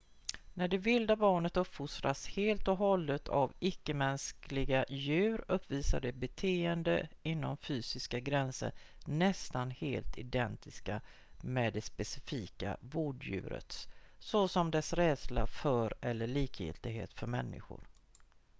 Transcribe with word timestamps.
när 0.53 0.67
det 0.67 0.77
vilda 0.77 1.15
barnet 1.15 1.57
uppfostras 1.57 2.27
helt 2.27 2.67
och 2.67 2.77
hållet 2.77 3.29
av 3.29 3.53
icke-mänskliga 3.59 4.85
djur 4.89 5.45
uppvisar 5.47 5.99
det 5.99 6.11
beteenden 6.11 7.07
inom 7.23 7.57
fysiska 7.57 8.19
gränser 8.19 8.71
nästan 9.05 9.71
helt 9.71 10.17
identiska 10.17 11.01
med 11.41 11.73
det 11.73 11.81
specifika 11.81 12.77
vårddjurets 12.79 13.87
såsom 14.19 14.71
dess 14.71 14.93
rädsla 14.93 15.47
för 15.47 15.93
eller 16.01 16.27
likgiltighet 16.27 17.13
för 17.13 17.27
människor 17.27 17.81